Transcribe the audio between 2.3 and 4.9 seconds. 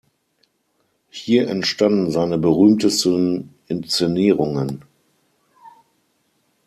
berühmtesten Inszenierungen.